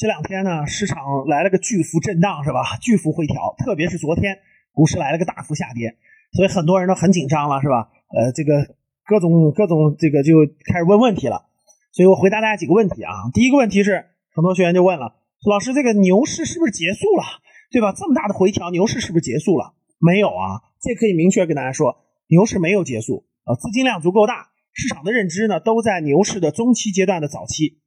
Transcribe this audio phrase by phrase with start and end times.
[0.00, 0.96] 这两天呢，市场
[1.26, 2.78] 来了个巨幅震荡，是吧？
[2.80, 4.38] 巨幅回调，特别是昨天
[4.72, 5.94] 股市来了个大幅下跌，
[6.32, 7.90] 所以很多人都很紧张了，是吧？
[8.08, 8.64] 呃，这个
[9.04, 10.32] 各种各种这个就
[10.72, 11.44] 开始问问题了。
[11.92, 13.12] 所以我回答大家几个问题啊。
[13.34, 17.22] 第一个问题是，很多学员就问了，老师，这个牛市是不是结束了？
[17.70, 17.92] 对吧？
[17.92, 19.74] 这么大的回调，牛市是不是结束了？
[19.98, 21.94] 没有啊，这可以明确跟大家说，
[22.28, 27.82] 牛市没有结束啊，资金量足够大，市场的认知呢都在牛市的中期阶段的早期。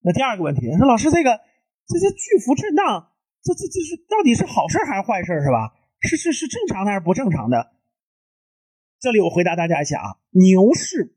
[0.00, 1.40] 那第二个问题说，老师，这个
[1.88, 3.08] 这些巨幅震荡，
[3.42, 5.72] 这这这是到底是好事还是坏事是吧？
[6.00, 7.72] 是是是正常的还是不正常的？
[9.00, 11.16] 这里我回答大家一下啊，牛市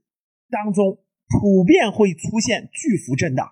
[0.50, 3.52] 当中普遍会出现巨幅震荡，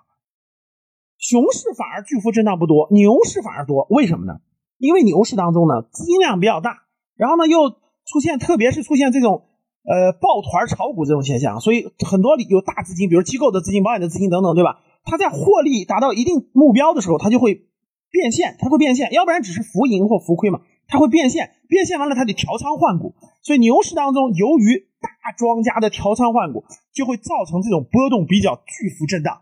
[1.18, 4.40] 熊市反而巨幅震荡不多，牛市反而多，为什么呢？
[4.78, 6.84] 因为牛市当中呢资金量比较大，
[7.16, 7.70] 然后呢又
[8.06, 9.50] 出现特别是出现这种
[9.84, 14.82] 呃抱团炒股这种现象，所以很多有大资金，比如机构的资金、保险的资金等等，对吧？
[15.04, 17.68] 它在获利达到一定目标的时候，它就会
[18.12, 29.42] 变现，它会变现，要不然只是浮盈或浮亏嘛，它会变现，变现完了它得调仓换股，所以牛市当中，由于大庄家的调仓换股，就会造成这种波动比较巨幅震荡。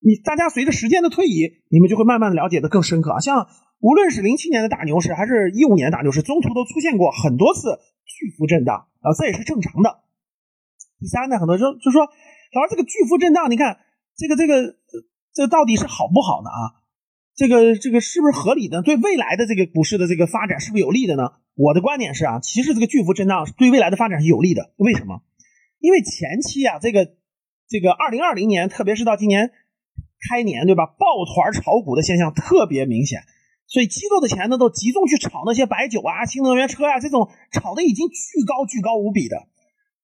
[0.00, 3.20] 你大家随着时间的推移，你们就会慢慢的了解的更深刻啊。
[3.20, 3.48] 像
[3.80, 10.00] 无论是零七年的大牛市，还是一五年大牛市，中途都出现过很多次巨幅震荡啊，这也是正常的。
[11.00, 13.78] 第三呢，很多人就说，老师这个巨幅震荡，你看。
[14.16, 14.76] 这个这个
[15.32, 16.82] 这到底是好不好呢啊？
[17.34, 18.80] 这个这个是不是合理的？
[18.80, 21.32] 对未来的这个股市的这个发展是不是有利的呢？
[21.54, 24.72] 我的观点是啊，其实这个巨幅震荡对未来的发展是有利的。
[24.76, 25.20] 为什么？
[25.78, 27.12] 因为前期啊，这个
[27.68, 29.50] 这个二零二零年，特别是到今年
[30.30, 30.86] 开年，对吧？
[30.86, 33.20] 抱团炒股的现象特别明显，
[33.66, 39.36] 所以机构的钱呢都集中去炒那些白酒啊、新能源车啊这种炒的已经巨高巨高无比的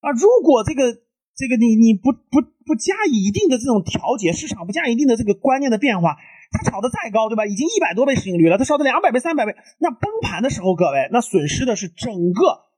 [0.01, 0.11] 啊。
[0.13, 1.01] 如果这个
[1.43, 6.15] 这个你你不不不加以一定的这种调节，市场不加以一定的这个观念的变化，
[6.53, 7.47] 它炒的再高，对吧？
[7.47, 12.71] 已经一百多倍市盈率了，它烧的两百倍、三百倍，那崩盘的时候，各位，那损失的是整个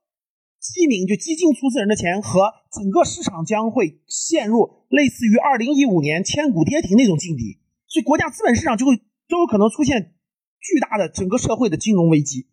[0.57, 8.97] 基民就基金出资人的钱和整个市场将会陷入类似于二零一五年千股跌停那种境地，所以国家资本市场就会
[9.29, 10.15] 都有可能出现
[10.59, 12.47] 巨大的整个社会的金融危机。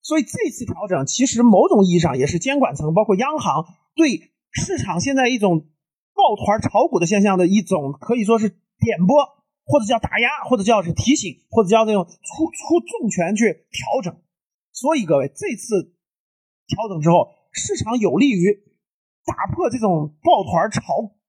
[0.00, 4.32] 所以这次调整其实某种意义上也是监管层包括央行对。
[4.52, 5.66] 市场现在一种
[6.14, 9.16] 抱团炒股的现象的一种，可以说是点拨，
[9.64, 14.20] 或者叫打压，或者叫是提醒，或者叫那种出出重拳去调整。
[14.72, 15.94] 所以各位，这次
[16.66, 18.62] 调整之后，市场有利于
[19.24, 20.80] 打破这种抱团炒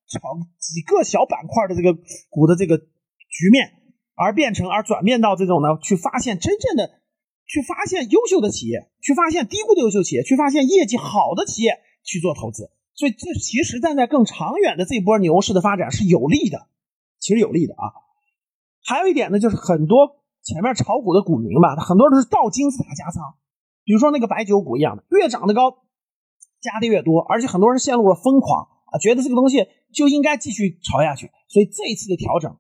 [0.08, 0.20] 炒
[0.60, 1.94] 几个小板块的这个
[2.30, 3.72] 股的这个局面，
[4.16, 7.00] 而变成而转变到这种呢，去发现真正的，
[7.46, 12.70] 去发现优秀的企业，去发现低估的优秀企业，去发现业绩好的企业去做投资。
[12.96, 16.68] 所以这其实站在更长远的这波牛市的发展是有利的，
[17.20, 17.90] 其实有利的啊。
[18.86, 23.34] 还有一点呢，就是很多前面炒股的股民吧，很多都是倒金字塔加仓，
[23.84, 25.72] 比如说那个白酒股一样的，越涨得高，
[26.62, 31.32] 加的越多，而且很多人陷入了疯狂啊，觉得这个东西就应该继续炒下去。
[31.48, 32.58] 所以这一次的调整，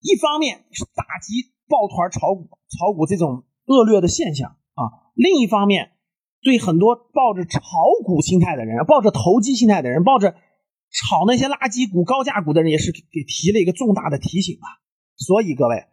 [0.00, 5.91] 一方面是打击抱团炒股、炒股这种恶劣的现象啊，另一方面。
[6.42, 7.60] 对很多抱着炒
[8.04, 10.32] 股心态的人，抱着投机心态的人，抱着
[10.90, 14.66] 炒那些垃圾股、高价股的人，也是给提了一个重大的提醒吧。
[15.16, 15.86] 所以各位，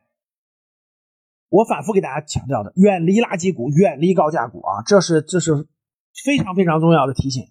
[1.49, 5.67] 我反复给大家强调的，远离垃圾股，远离高价股啊，这是这是
[6.25, 7.43] 非常非常重要的提醒。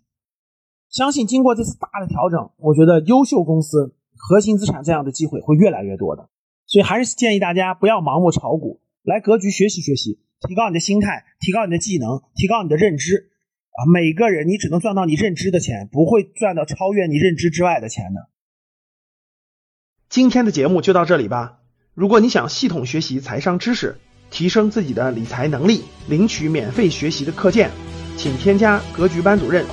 [0.90, 6.28] 相信经过这次大的调整，我觉得优秀公司、核心资产这样的机会会越来越多的。
[6.66, 10.20] 所以还是建议大家不要盲目炒股，来格局学习学习。
[10.46, 13.30] 提高你的心态，提高你的技能，提高你的认知
[13.72, 13.90] 啊！
[13.92, 18.28] 每个人你只能赚到你认知的钱，不会赚到超越你认知之外的钱的。
[20.08, 21.58] 今天的节目就到这里吧。
[21.94, 23.96] 如果你想系统学习财商知识，
[24.30, 27.70] 提升自己的理财能力，领取免费学习的课件，
[28.16, 29.66] 请添加格局班主任。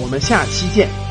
[0.00, 1.03] 我们下期见。